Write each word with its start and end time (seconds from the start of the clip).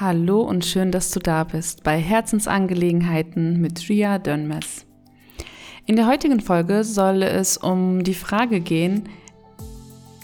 Hallo 0.00 0.42
und 0.42 0.64
schön, 0.64 0.92
dass 0.92 1.10
du 1.10 1.18
da 1.18 1.44
bist 1.44 1.82
bei 1.82 1.98
Herzensangelegenheiten 1.98 3.60
mit 3.60 3.88
Ria 3.88 4.18
Dönmes. 4.18 4.86
In 5.86 5.96
der 5.96 6.06
heutigen 6.06 6.40
Folge 6.40 6.84
soll 6.84 7.22
es 7.22 7.56
um 7.56 8.04
die 8.04 8.14
Frage 8.14 8.60
gehen, 8.60 9.08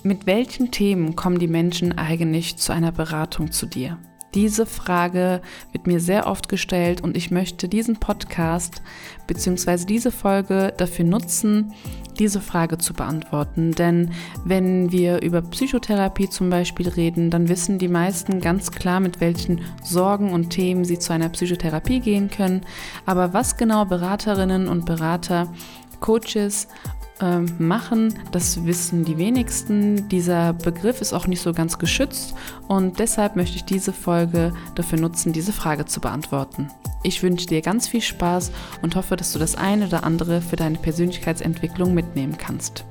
mit 0.03 0.27
welchen 0.27 0.71
Themen 0.71 1.17
kommen 1.17 1.39
die 1.39 1.49
Menschen 1.49 1.97
eigentlich 1.97 2.57
zu 2.57 2.73
einer 2.73 2.93
Beratung 2.93 3.51
zu 3.51 3.67
dir? 3.67 3.99
Diese 4.35 4.67
Frage 4.67 5.41
wird 5.73 5.87
mir 5.87 6.01
sehr 6.01 6.27
oft 6.27 6.49
gestellt 6.49 7.01
und 7.01 7.17
ich 7.17 7.31
möchte 7.31 7.69
diesen 7.69 7.97
Podcast 7.97 8.83
bzw. 9.27 9.87
diese 9.87 10.11
Folge 10.11 10.75
dafür 10.77 11.05
nutzen, 11.05 11.73
diese 12.19 12.41
Frage 12.41 12.79
zu 12.79 12.95
beantworten. 12.95 13.73
Denn 13.73 14.11
wenn 14.45 14.93
wir 14.93 15.23
über 15.23 15.43
Psychotherapie 15.43 16.29
zum 16.29 16.51
Beispiel 16.51 16.89
reden, 16.89 17.31
dann 17.31 17.49
wissen 17.49 17.79
die 17.79 17.89
meisten 17.89 18.41
ganz 18.41 18.71
klar, 18.71 19.01
mit 19.01 19.21
welchen 19.21 19.61
Sorgen 19.83 20.33
und 20.33 20.51
Themen 20.51 20.85
sie 20.85 20.99
zu 20.99 21.13
einer 21.13 21.29
Psychotherapie 21.29 22.01
gehen 22.01 22.31
können. 22.31 22.63
Aber 23.07 23.33
was 23.33 23.57
genau 23.57 23.85
Beraterinnen 23.85 24.69
und 24.69 24.87
Berater 24.87 25.49
Coaches 26.01 26.69
machen. 27.59 28.15
Das 28.33 28.65
wissen 28.65 29.05
die 29.05 29.19
wenigsten. 29.19 30.09
Dieser 30.09 30.53
Begriff 30.53 31.01
ist 31.01 31.13
auch 31.13 31.27
nicht 31.27 31.41
so 31.41 31.53
ganz 31.53 31.79
geschützt 31.79 32.35
und 32.67 32.99
deshalb 32.99 33.37
möchte 33.37 33.57
ich 33.57 33.65
diese 33.65 33.93
Folge 33.93 34.53
dafür 34.75 34.99
nutzen, 34.99 35.33
diese 35.33 35.53
Frage 35.53 35.85
zu 35.85 36.01
beantworten. 36.01 36.69
Ich 37.05 37.23
wünsche 37.23 37.47
dir 37.47 37.61
ganz 37.61 37.87
viel 37.87 38.01
Spaß 38.01 38.51
und 38.83 38.97
hoffe, 38.97 39.17
dass 39.17 39.33
du 39.33 39.39
das 39.39 39.57
eine 39.57 39.87
oder 39.87 40.05
andere 40.05 40.41
für 40.41 40.57
deine 40.57 40.79
Persönlichkeitsentwicklung 40.79 41.95
mitnehmen 41.95 42.37
kannst. 42.37 42.85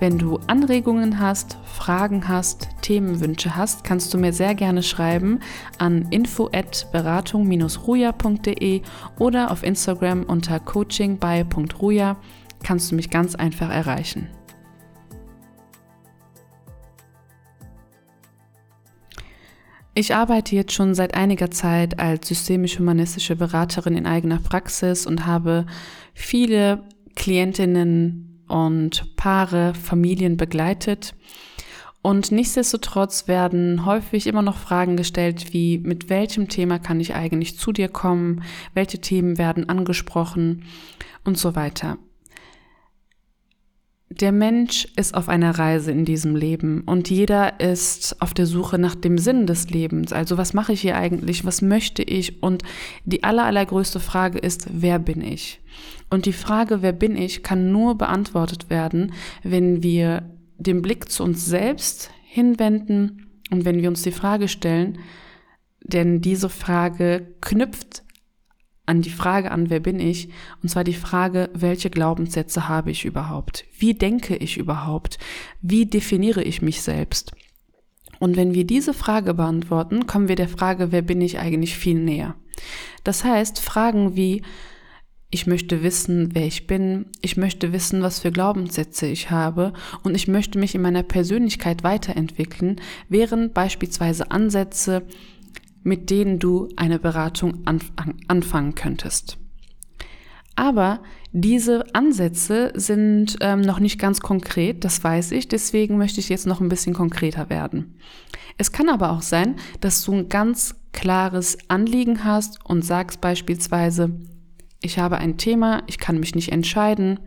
Wenn 0.00 0.18
du 0.18 0.40
Anregungen 0.46 1.20
hast, 1.20 1.58
Fragen 1.62 2.26
hast, 2.26 2.68
Themenwünsche 2.80 3.54
hast, 3.54 3.84
kannst 3.84 4.14
du 4.14 4.18
mir 4.18 4.32
sehr 4.32 4.54
gerne 4.54 4.82
schreiben 4.82 5.40
an 5.76 6.06
info@beratung-ruja.de 6.08 8.80
oder 9.18 9.50
auf 9.50 9.62
Instagram 9.62 10.22
unter 10.22 10.58
coachingby.ruja 10.58 12.16
kannst 12.62 12.90
du 12.90 12.96
mich 12.96 13.10
ganz 13.10 13.34
einfach 13.34 13.70
erreichen. 13.70 14.28
Ich 19.92 20.14
arbeite 20.14 20.54
jetzt 20.54 20.72
schon 20.72 20.94
seit 20.94 21.14
einiger 21.14 21.50
Zeit 21.50 21.98
als 21.98 22.28
systemisch-humanistische 22.28 23.34
Beraterin 23.34 23.96
in 23.96 24.06
eigener 24.06 24.38
Praxis 24.38 25.04
und 25.04 25.26
habe 25.26 25.66
viele 26.14 26.84
Klientinnen 27.16 28.44
und 28.48 29.16
Paare, 29.16 29.74
Familien 29.74 30.36
begleitet. 30.36 31.14
Und 32.02 32.32
nichtsdestotrotz 32.32 33.28
werden 33.28 33.84
häufig 33.84 34.26
immer 34.26 34.42
noch 34.42 34.56
Fragen 34.56 34.96
gestellt, 34.96 35.52
wie 35.52 35.78
mit 35.78 36.08
welchem 36.08 36.48
Thema 36.48 36.78
kann 36.78 37.00
ich 37.00 37.14
eigentlich 37.14 37.58
zu 37.58 37.72
dir 37.72 37.88
kommen, 37.88 38.42
welche 38.72 39.00
Themen 39.00 39.38
werden 39.38 39.68
angesprochen 39.68 40.64
und 41.24 41.36
so 41.36 41.54
weiter 41.54 41.98
der 44.10 44.32
Mensch 44.32 44.88
ist 44.96 45.14
auf 45.14 45.28
einer 45.28 45.56
Reise 45.56 45.92
in 45.92 46.04
diesem 46.04 46.34
Leben 46.34 46.80
und 46.80 47.08
jeder 47.08 47.60
ist 47.60 48.20
auf 48.20 48.34
der 48.34 48.46
Suche 48.46 48.76
nach 48.76 48.96
dem 48.96 49.18
Sinn 49.18 49.46
des 49.46 49.70
Lebens. 49.70 50.12
Also 50.12 50.36
was 50.36 50.52
mache 50.52 50.72
ich 50.72 50.80
hier 50.80 50.96
eigentlich? 50.96 51.44
Was 51.44 51.62
möchte 51.62 52.02
ich? 52.02 52.42
Und 52.42 52.64
die 53.04 53.22
aller, 53.22 53.44
allergrößte 53.44 54.00
Frage 54.00 54.38
ist, 54.38 54.66
wer 54.72 54.98
bin 54.98 55.22
ich? 55.22 55.60
Und 56.10 56.26
die 56.26 56.32
Frage, 56.32 56.82
wer 56.82 56.92
bin 56.92 57.14
ich, 57.14 57.44
kann 57.44 57.70
nur 57.70 57.96
beantwortet 57.96 58.68
werden, 58.68 59.12
wenn 59.44 59.84
wir 59.84 60.28
den 60.58 60.82
Blick 60.82 61.08
zu 61.08 61.22
uns 61.22 61.46
selbst 61.46 62.10
hinwenden 62.24 63.28
und 63.52 63.64
wenn 63.64 63.80
wir 63.80 63.88
uns 63.88 64.02
die 64.02 64.10
Frage 64.10 64.48
stellen, 64.48 64.98
denn 65.84 66.20
diese 66.20 66.48
Frage 66.48 67.28
knüpft 67.40 68.02
an 68.90 69.02
die 69.02 69.10
Frage 69.10 69.52
an, 69.52 69.70
wer 69.70 69.78
bin 69.78 70.00
ich? 70.00 70.28
Und 70.62 70.68
zwar 70.68 70.82
die 70.82 70.94
Frage, 70.94 71.48
welche 71.54 71.90
Glaubenssätze 71.90 72.68
habe 72.68 72.90
ich 72.90 73.04
überhaupt? 73.04 73.64
Wie 73.78 73.94
denke 73.94 74.34
ich 74.34 74.56
überhaupt? 74.56 75.18
Wie 75.62 75.86
definiere 75.86 76.42
ich 76.42 76.60
mich 76.60 76.82
selbst? 76.82 77.30
Und 78.18 78.36
wenn 78.36 78.52
wir 78.52 78.66
diese 78.66 78.92
Frage 78.92 79.32
beantworten, 79.32 80.08
kommen 80.08 80.28
wir 80.28 80.34
der 80.34 80.48
Frage, 80.48 80.90
wer 80.90 81.02
bin 81.02 81.20
ich 81.20 81.38
eigentlich 81.38 81.76
viel 81.76 82.00
näher. 82.00 82.34
Das 83.04 83.22
heißt, 83.22 83.60
Fragen 83.60 84.16
wie, 84.16 84.42
ich 85.30 85.46
möchte 85.46 85.84
wissen, 85.84 86.34
wer 86.34 86.46
ich 86.46 86.66
bin, 86.66 87.06
ich 87.22 87.36
möchte 87.36 87.72
wissen, 87.72 88.02
was 88.02 88.18
für 88.18 88.32
Glaubenssätze 88.32 89.06
ich 89.06 89.30
habe 89.30 89.72
und 90.02 90.16
ich 90.16 90.26
möchte 90.26 90.58
mich 90.58 90.74
in 90.74 90.82
meiner 90.82 91.04
Persönlichkeit 91.04 91.84
weiterentwickeln, 91.84 92.80
wären 93.08 93.52
beispielsweise 93.52 94.32
Ansätze, 94.32 95.06
mit 95.82 96.10
denen 96.10 96.38
du 96.38 96.68
eine 96.76 96.98
Beratung 96.98 97.64
anfangen 98.28 98.74
könntest. 98.74 99.38
Aber 100.56 101.00
diese 101.32 101.84
Ansätze 101.94 102.72
sind 102.74 103.38
ähm, 103.40 103.60
noch 103.60 103.78
nicht 103.78 103.98
ganz 103.98 104.20
konkret, 104.20 104.84
das 104.84 105.02
weiß 105.02 105.32
ich, 105.32 105.48
deswegen 105.48 105.96
möchte 105.96 106.20
ich 106.20 106.28
jetzt 106.28 106.46
noch 106.46 106.60
ein 106.60 106.68
bisschen 106.68 106.92
konkreter 106.92 107.48
werden. 107.48 107.94
Es 108.58 108.72
kann 108.72 108.88
aber 108.88 109.12
auch 109.12 109.22
sein, 109.22 109.56
dass 109.80 110.04
du 110.04 110.12
ein 110.12 110.28
ganz 110.28 110.74
klares 110.92 111.56
Anliegen 111.68 112.24
hast 112.24 112.58
und 112.64 112.84
sagst 112.84 113.20
beispielsweise, 113.20 114.10
ich 114.82 114.98
habe 114.98 115.18
ein 115.18 115.38
Thema, 115.38 115.82
ich 115.86 115.98
kann 115.98 116.18
mich 116.20 116.34
nicht 116.34 116.52
entscheiden, 116.52 117.20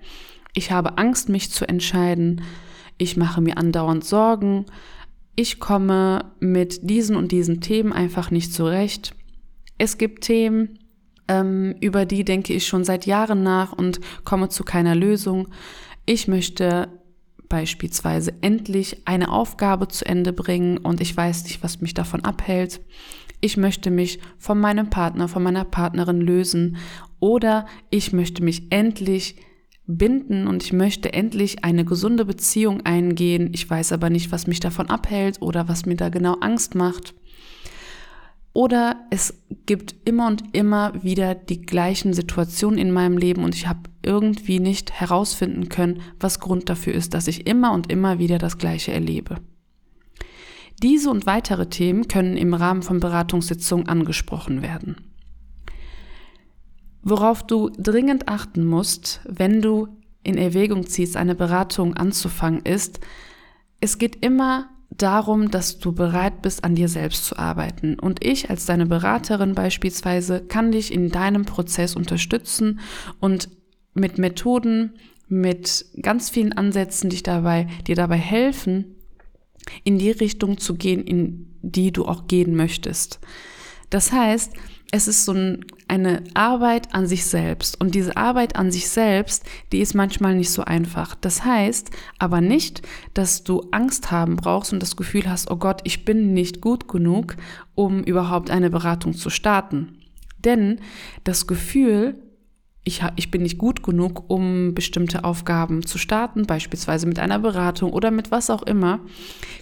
ich 0.54 0.72
habe 0.72 0.98
Angst, 0.98 1.30
mich 1.30 1.50
zu 1.50 1.68
entscheiden, 1.68 2.42
ich 2.98 3.18
mache 3.18 3.42
mir 3.42 3.58
andauernd 3.58 4.04
Sorgen, 4.04 4.66
ich 5.36 5.60
komme 5.60 6.32
mit 6.40 6.90
diesen 6.90 7.16
und 7.16 7.32
diesen 7.32 7.62
Themen 7.62 7.94
einfach 7.94 8.32
nicht 8.32 8.54
zurecht. 8.54 9.16
Es 9.78 9.98
gibt 9.98 10.24
Themen, 10.24 10.80
ähm, 11.28 11.76
über 11.80 12.06
die 12.06 12.24
denke 12.24 12.54
ich 12.54 12.68
schon 12.68 12.84
seit 12.84 13.06
Jahren 13.06 13.44
nach 13.44 13.74
und 13.74 14.00
komme 14.24 14.50
zu 14.50 14.64
keiner 14.64 14.96
Lösung. 14.96 15.48
Ich 16.06 16.28
möchte 16.28 16.90
beispielsweise 17.50 18.34
endlich 18.42 19.08
eine 19.08 19.32
Aufgabe 19.32 19.88
zu 19.88 20.06
Ende 20.06 20.34
bringen 20.34 20.78
und 20.78 21.02
ich 21.02 21.16
weiß 21.16 21.44
nicht, 21.46 21.64
was 21.64 21.82
mich 21.82 21.94
davon 21.94 22.24
abhält. 22.26 22.82
Ich 23.42 23.58
möchte 23.58 23.92
mich 23.92 24.20
von 24.38 24.60
meinem 24.60 24.90
Partner, 24.90 25.28
von 25.28 25.44
meiner 25.44 25.66
Partnerin 25.66 26.22
lösen 26.22 26.78
oder 27.20 27.66
ich 27.90 28.14
möchte 28.14 28.44
mich 28.44 28.72
endlich 28.72 29.36
binden 29.86 30.48
und 30.48 30.64
ich 30.64 30.74
möchte 30.74 31.14
endlich 31.14 31.64
eine 31.64 31.86
gesunde 31.86 32.26
Beziehung 32.26 32.86
eingehen. 32.86 33.50
Ich 33.54 33.70
weiß 33.70 33.92
aber 33.92 34.10
nicht, 34.10 34.32
was 34.32 34.48
mich 34.48 34.60
davon 34.60 34.90
abhält 34.90 35.42
oder 35.42 35.68
was 35.68 35.86
mir 35.86 35.96
da 35.96 36.10
genau 36.10 36.34
Angst 36.36 36.76
macht. 36.76 37.14
Oder 38.54 38.98
es 39.10 39.34
gibt 39.66 39.96
immer 40.06 40.28
und 40.28 40.56
immer 40.56 41.04
wieder 41.04 41.34
die 41.34 41.62
gleichen 41.62 42.14
Situationen 42.14 42.78
in 42.78 42.92
meinem 42.92 43.18
Leben 43.18 43.44
und 43.44 43.56
ich 43.56 43.68
habe 43.68 43.90
irgendwie 44.04 44.60
nicht 44.60 44.92
herausfinden 44.92 45.70
können, 45.70 46.02
was 46.20 46.40
Grund 46.40 46.70
dafür 46.70 46.94
ist, 46.94 47.16
dass 47.16 47.28
ich 47.28 47.48
immer 47.48 47.74
und 47.74 47.92
immer 47.92 48.20
wieder 48.20 48.38
das 48.38 48.60
Gleiche 48.60 48.94
erlebe. 48.94 49.38
Diese 50.84 51.10
und 51.10 51.26
weitere 51.26 51.68
Themen 51.68 52.08
können 52.08 52.38
im 52.38 52.54
Rahmen 52.54 52.84
von 52.84 53.00
Beratungssitzungen 53.00 53.88
angesprochen 53.88 54.62
werden. 54.62 55.13
Worauf 57.04 57.44
du 57.44 57.70
dringend 57.78 58.30
achten 58.30 58.66
musst, 58.66 59.20
wenn 59.26 59.62
du 59.62 59.90
in 60.24 60.38
Erwägung 60.38 60.88
ziehst, 60.88 61.18
eine 61.18 61.36
Beratung 61.36 61.96
anzufangen, 61.96 62.62
ist, 62.62 63.02
es 63.82 63.98
geht 63.98 64.24
immer 64.24 64.70
darum, 64.90 65.52
dass 65.52 65.80
du 65.80 65.92
bereit 65.92 66.42
bist, 66.42 66.64
an 66.64 66.76
dir 66.76 66.88
selbst 66.88 67.26
zu 67.26 67.38
arbeiten. 67.38 68.00
Und 68.00 68.24
ich 68.24 68.50
als 68.50 68.66
deine 68.66 68.86
Beraterin 68.86 69.54
beispielsweise 69.54 70.42
kann 70.42 70.72
dich 70.72 70.94
in 70.94 71.10
deinem 71.10 71.46
Prozess 71.46 71.96
unterstützen 71.96 72.80
und 73.20 73.50
mit 73.94 74.18
Methoden, 74.18 74.94
mit 75.28 75.86
ganz 76.02 76.30
vielen 76.30 76.54
Ansätzen 76.54 77.10
dich 77.10 77.24
dabei, 77.24 77.68
dir 77.88 77.96
dabei 77.96 78.18
helfen, 78.18 78.96
in 79.84 79.98
die 79.98 80.12
Richtung 80.12 80.58
zu 80.58 80.76
gehen, 80.76 81.04
in 81.04 81.58
die 81.62 81.92
du 81.92 82.06
auch 82.06 82.28
gehen 82.28 82.56
möchtest. 82.56 83.20
Das 83.90 84.12
heißt, 84.12 84.54
es 84.94 85.08
ist 85.08 85.26
so 85.26 85.34
ein, 85.34 85.66
eine 85.88 86.24
Arbeit 86.36 86.94
an 86.94 87.08
sich 87.08 87.26
selbst. 87.26 87.82
Und 87.82 87.96
diese 87.96 88.16
Arbeit 88.16 88.56
an 88.56 88.72
sich 88.72 88.90
selbst, 88.90 89.44
die 89.72 89.80
ist 89.80 89.96
manchmal 89.96 90.36
nicht 90.36 90.52
so 90.52 90.64
einfach. 90.64 91.16
Das 91.16 91.44
heißt 91.44 91.90
aber 92.20 92.42
nicht, 92.42 92.84
dass 93.16 93.44
du 93.44 93.66
Angst 93.72 94.12
haben 94.12 94.36
brauchst 94.36 94.72
und 94.72 94.84
das 94.84 94.96
Gefühl 94.96 95.28
hast, 95.28 95.50
oh 95.50 95.56
Gott, 95.56 95.82
ich 95.84 96.06
bin 96.06 96.36
nicht 96.36 96.62
gut 96.62 96.88
genug, 96.88 97.36
um 97.74 98.04
überhaupt 98.04 98.52
eine 98.52 98.70
Beratung 98.70 99.16
zu 99.16 99.32
starten. 99.32 99.98
Denn 100.38 100.80
das 101.24 101.48
Gefühl, 101.48 102.16
ich, 102.86 103.02
ich 103.16 103.32
bin 103.32 103.44
nicht 103.44 103.58
gut 103.58 103.82
genug, 103.82 104.30
um 104.30 104.74
bestimmte 104.74 105.24
Aufgaben 105.24 105.86
zu 105.86 105.98
starten, 105.98 106.46
beispielsweise 106.46 107.08
mit 107.08 107.18
einer 107.18 107.40
Beratung 107.40 107.94
oder 107.94 108.12
mit 108.12 108.30
was 108.30 108.50
auch 108.50 108.62
immer, 108.64 109.00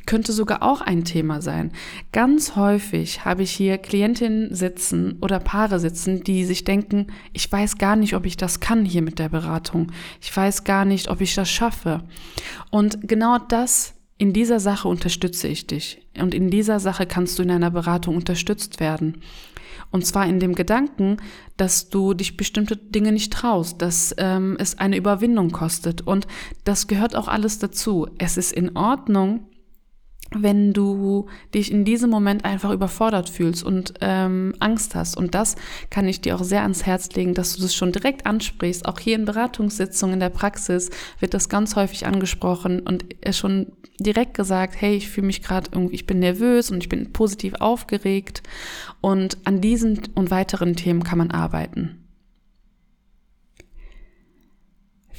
könnte 0.07 0.33
sogar 0.33 0.63
auch 0.63 0.81
ein 0.81 1.03
Thema 1.03 1.41
sein. 1.41 1.71
Ganz 2.11 2.55
häufig 2.55 3.23
habe 3.23 3.43
ich 3.43 3.51
hier 3.51 3.77
Klientinnen 3.77 4.55
sitzen 4.55 5.17
oder 5.21 5.39
Paare 5.39 5.79
sitzen, 5.79 6.23
die 6.23 6.45
sich 6.45 6.63
denken, 6.63 7.07
ich 7.31 7.51
weiß 7.51 7.77
gar 7.77 7.95
nicht, 7.95 8.15
ob 8.15 8.25
ich 8.25 8.37
das 8.37 8.59
kann 8.59 8.85
hier 8.85 9.03
mit 9.03 9.19
der 9.19 9.29
Beratung. 9.29 9.91
Ich 10.19 10.35
weiß 10.35 10.63
gar 10.63 10.85
nicht, 10.85 11.07
ob 11.07 11.21
ich 11.21 11.35
das 11.35 11.49
schaffe. 11.49 12.03
Und 12.71 13.07
genau 13.07 13.37
das 13.37 13.93
in 14.21 14.33
dieser 14.33 14.59
Sache 14.59 14.87
unterstütze 14.87 15.47
ich 15.47 15.65
dich 15.65 15.99
und 16.15 16.35
in 16.35 16.51
dieser 16.51 16.79
Sache 16.79 17.07
kannst 17.07 17.39
du 17.39 17.43
in 17.43 17.49
einer 17.49 17.71
Beratung 17.71 18.15
unterstützt 18.15 18.79
werden. 18.79 19.23
Und 19.89 20.05
zwar 20.05 20.27
in 20.27 20.39
dem 20.39 20.53
Gedanken, 20.53 21.17
dass 21.57 21.89
du 21.89 22.13
dich 22.13 22.37
bestimmte 22.37 22.77
Dinge 22.77 23.13
nicht 23.13 23.33
traust, 23.33 23.81
dass 23.81 24.13
ähm, 24.19 24.57
es 24.59 24.77
eine 24.77 24.95
Überwindung 24.95 25.49
kostet. 25.49 26.01
Und 26.01 26.27
das 26.65 26.85
gehört 26.85 27.15
auch 27.15 27.27
alles 27.27 27.57
dazu. 27.57 28.09
Es 28.19 28.37
ist 28.37 28.53
in 28.53 28.77
Ordnung, 28.77 29.47
wenn 30.33 30.73
du 30.73 31.27
dich 31.53 31.71
in 31.71 31.83
diesem 31.85 32.09
Moment 32.09 32.45
einfach 32.45 32.71
überfordert 32.71 33.29
fühlst 33.29 33.63
und 33.63 33.93
ähm, 34.01 34.53
Angst 34.59 34.95
hast. 34.95 35.17
Und 35.17 35.35
das 35.35 35.55
kann 35.89 36.07
ich 36.07 36.21
dir 36.21 36.35
auch 36.35 36.43
sehr 36.43 36.61
ans 36.61 36.85
Herz 36.85 37.09
legen, 37.11 37.33
dass 37.33 37.55
du 37.55 37.61
das 37.61 37.75
schon 37.75 37.91
direkt 37.91 38.25
ansprichst. 38.25 38.87
Auch 38.87 38.99
hier 38.99 39.15
in 39.15 39.25
Beratungssitzungen 39.25 40.15
in 40.15 40.19
der 40.19 40.29
Praxis 40.29 40.89
wird 41.19 41.33
das 41.33 41.49
ganz 41.49 41.75
häufig 41.75 42.05
angesprochen 42.05 42.79
und 42.79 43.05
schon 43.31 43.73
direkt 43.99 44.33
gesagt, 44.33 44.75
hey, 44.79 44.95
ich 44.95 45.09
fühle 45.09 45.27
mich 45.27 45.43
gerade 45.43 45.69
irgendwie, 45.73 45.95
ich 45.95 46.07
bin 46.07 46.19
nervös 46.19 46.71
und 46.71 46.81
ich 46.81 46.89
bin 46.89 47.11
positiv 47.13 47.55
aufgeregt. 47.55 48.41
Und 49.01 49.37
an 49.43 49.61
diesen 49.61 49.99
und 50.15 50.31
weiteren 50.31 50.75
Themen 50.75 51.03
kann 51.03 51.17
man 51.17 51.31
arbeiten. 51.31 52.00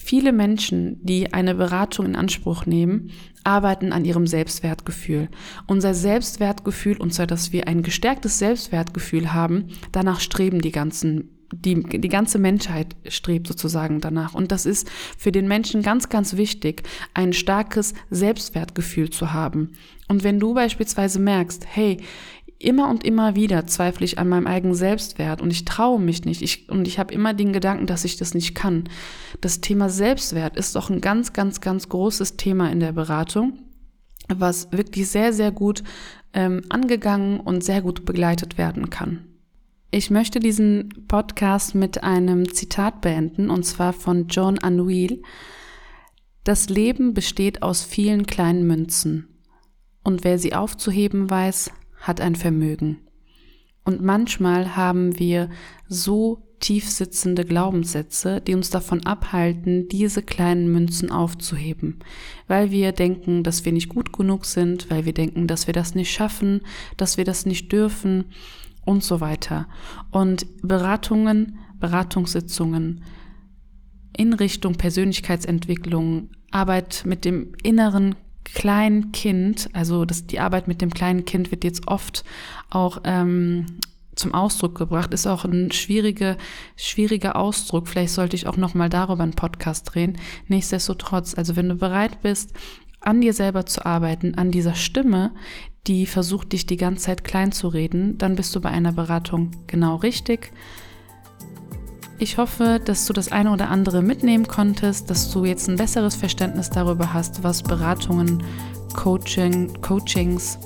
Viele 0.05 0.33
Menschen, 0.33 0.99
die 1.05 1.33
eine 1.33 1.55
Beratung 1.55 2.07
in 2.07 2.17
Anspruch 2.17 2.67
nehmen, 2.67 3.11
arbeiten 3.45 3.93
an 3.93 4.05
ihrem 4.05 4.27
Selbstwertgefühl. 4.27 5.29
Unser 5.69 5.95
Selbstwertgefühl, 5.95 6.97
und 6.97 7.15
zwar, 7.15 7.29
dass 7.29 7.53
wir 7.53 7.69
ein 7.69 7.85
gestärktes 7.85 8.41
Selbstwertgefühl 8.41 9.33
haben, 9.33 9.69
danach 9.93 10.19
streben 10.19 10.61
die 10.61 10.73
ganzen 10.73 11.31
die, 11.55 11.83
die 11.83 12.09
ganze 12.09 12.39
Menschheit 12.39 12.97
strebt 13.07 13.47
sozusagen 13.47 14.01
danach. 14.01 14.33
Und 14.33 14.53
das 14.53 14.65
ist 14.65 14.91
für 15.19 15.33
den 15.33 15.47
Menschen 15.47 15.83
ganz, 15.83 16.09
ganz 16.09 16.39
wichtig, 16.39 16.83
ein 17.13 17.35
starkes 17.35 17.93
Selbstwertgefühl 18.09 19.11
zu 19.11 19.35
haben. 19.35 19.73
Und 20.09 20.25
wenn 20.25 20.41
du 20.41 20.55
beispielsweise 20.55 21.21
merkst, 21.21 21.67
hey, 21.69 21.99
immer 22.65 22.89
und 22.89 23.05
immer 23.05 23.35
wieder 23.35 23.67
zweifle 23.67 24.05
ich 24.05 24.19
an 24.19 24.29
meinem 24.29 24.47
eigenen 24.47 24.75
Selbstwert 24.75 25.41
und 25.41 25.51
ich 25.51 25.65
traue 25.65 26.01
mich 26.01 26.25
nicht 26.25 26.43
ich, 26.43 26.69
und 26.69 26.87
ich 26.87 26.99
habe 26.99 27.13
immer 27.13 27.35
den 27.35 27.53
Gedanken, 27.53 27.87
dass 27.87 28.05
ich 28.05 28.17
das 28.17 28.35
nicht 28.35 28.55
kann. 28.55 28.89
Das 29.41 29.61
Thema 29.61 29.89
Selbstwert 29.89 30.57
ist 30.57 30.77
doch 30.77 30.91
ein 30.91 31.01
ganz, 31.01 31.33
ganz, 31.33 31.61
ganz 31.61 31.89
großes 31.89 32.37
Thema 32.37 32.71
in 32.71 32.81
der 32.81 32.93
Beratung, 32.93 33.59
was 34.29 34.71
wirklich 34.73 35.09
sehr, 35.09 35.33
sehr 35.33 35.53
gut 35.53 35.83
ähm, 36.33 36.63
angegangen 36.69 37.41
und 37.41 37.65
sehr 37.65 37.83
gut 37.83 38.05
begleitet 38.05 38.59
werden 38.59 38.91
kann. 38.91 39.27
Ich 39.91 40.11
möchte 40.11 40.41
diesen 40.41 40.89
Podcast 41.07 41.75
mit 41.75 42.03
einem 42.03 42.51
Zitat 42.55 43.03
beenden, 43.03 43.51
und 43.51 43.65
zwar 43.65 43.93
von 43.93 44.27
John 44.29 44.59
Anouilh. 44.59 45.21
Das 46.45 46.71
Leben 46.71 47.13
besteht 47.13 47.63
aus 47.63 47.85
vielen 47.85 48.27
kleinen 48.27 48.67
Münzen, 48.67 49.29
und 50.03 50.25
wer 50.25 50.39
sie 50.39 50.55
aufzuheben 50.55 51.29
weiß, 51.29 51.71
hat 52.03 52.21
ein 52.21 52.37
Vermögen. 52.37 52.99
Und 53.85 54.03
manchmal 54.03 54.77
haben 54.77 55.19
wir 55.19 55.49
so 55.89 56.43
tief 56.61 56.89
sitzende 56.89 57.45
Glaubenssätze, 57.45 58.41
die 58.41 58.55
uns 58.55 58.71
davon 58.71 59.05
abhalten, 59.05 59.89
diese 59.89 60.23
kleinen 60.23 60.71
Münzen 60.71 61.11
aufzuheben, 61.11 61.99
weil 62.47 62.71
wir 62.71 62.93
denken, 62.93 63.43
dass 63.43 63.65
wir 63.65 63.73
nicht 63.73 63.89
gut 63.89 64.13
genug 64.13 64.45
sind, 64.45 64.89
weil 64.89 65.05
wir 65.05 65.13
denken, 65.13 65.49
dass 65.49 65.67
wir 65.67 65.75
das 65.75 65.97
nicht 65.97 66.13
schaffen, 66.13 66.61
dass 66.97 67.17
wir 67.17 67.25
das 67.25 67.47
nicht 67.47 67.73
dürfen 67.73 68.27
und 68.85 69.03
so 69.03 69.21
weiter. 69.21 69.67
Und 70.13 70.47
Beratungen, 70.63 71.59
Beratungssitzungen 71.81 73.03
in 74.17 74.33
Richtung 74.33 74.77
Persönlichkeitsentwicklung, 74.77 76.31
Arbeit 76.53 77.03
mit 77.07 77.25
dem 77.25 77.55
inneren 77.65 78.15
kleinen 78.45 79.13
Kind, 79.13 79.69
also 79.73 80.05
das, 80.05 80.27
die 80.27 80.41
Arbeit 80.41 80.69
mit 80.69 80.81
dem 80.81 80.91
kleinen 80.91 81.25
Kind 81.25 81.51
wird 81.51 81.65
jetzt 81.65 81.89
oft 81.89 82.25
auch 82.71 83.01
ähm, 83.05 83.67
zum 84.15 84.35
Ausdruck 84.35 84.77
gebracht, 84.77 85.15
ist 85.15 85.27
auch 85.27 85.45
ein 85.45 85.71
schwieriger, 85.73 86.37
schwieriger 86.77 87.37
Ausdruck. 87.37 87.89
Vielleicht 87.89 88.13
sollte 88.13 88.37
ich 88.37 88.47
auch 88.47 88.57
nochmal 88.57 88.89
darüber 88.89 89.23
einen 89.23 89.33
Podcast 89.33 89.93
drehen. 89.93 90.19
Nichtsdestotrotz, 90.49 91.35
also 91.37 91.57
wenn 91.57 91.69
du 91.69 91.77
bereit 91.77 92.21
bist, 92.23 92.53
an 93.01 93.21
dir 93.21 93.33
selber 93.33 93.67
zu 93.67 93.85
arbeiten, 93.85 94.35
an 94.35 94.51
dieser 94.51 94.75
Stimme, 94.75 95.33
die 95.87 96.07
versucht, 96.07 96.53
dich 96.53 96.67
die 96.67 96.77
ganze 96.77 97.07
Zeit 97.07 97.25
klein 97.25 97.53
zu 97.53 97.69
reden, 97.69 98.19
dann 98.19 98.37
bist 98.37 98.55
du 98.55 98.61
bei 98.61 98.71
einer 98.71 98.93
Beratung 98.93 99.51
genau 99.67 99.97
richtig. 99.97 100.53
Ich 102.23 102.39
hoffe, 102.39 102.81
dass 102.85 103.07
du 103.07 103.13
das 103.13 103.33
eine 103.33 103.51
oder 103.51 103.69
andere 103.69 104.01
mitnehmen 104.01 104.47
konntest, 104.47 105.11
dass 105.11 105.33
du 105.33 105.45
jetzt 105.45 105.69
ein 105.69 105.75
besseres 105.75 106.15
Verständnis 106.15 106.71
darüber 106.71 107.13
hast, 107.13 107.43
was 107.43 107.65
Beratungen, 107.65 108.45
Coaching, 108.95 109.83
Coachings 109.83 110.57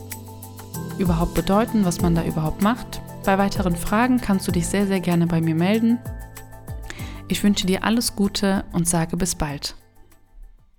überhaupt 0.99 1.33
bedeuten, 1.33 1.87
was 1.87 2.03
man 2.03 2.15
da 2.15 2.27
überhaupt 2.27 2.61
macht. 2.61 3.01
Bei 3.25 3.39
weiteren 3.39 3.75
Fragen 3.75 4.21
kannst 4.21 4.47
du 4.47 4.53
dich 4.53 4.67
sehr, 4.67 4.87
sehr 4.87 5.01
gerne 5.01 5.27
bei 5.27 5.41
mir 5.41 5.55
melden. 5.55 5.99
Ich 7.29 7.43
wünsche 7.43 7.67
dir 7.67 7.85
alles 7.85 8.15
Gute 8.15 8.65
und 8.75 8.87
sage 8.87 9.17
bis 9.17 9.35
bald. 9.35 9.77